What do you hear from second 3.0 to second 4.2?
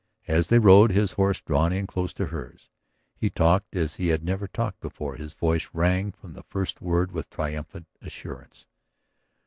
he talked as he